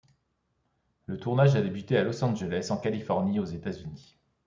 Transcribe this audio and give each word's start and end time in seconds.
Le 1.05 1.19
tournage 1.19 1.55
a 1.55 1.61
débuté 1.61 1.95
à 1.95 2.03
Los 2.03 2.23
Angeles, 2.23 2.69
en 2.71 2.77
Californie, 2.77 3.39
aux 3.39 3.45
États-Unis. 3.45 4.17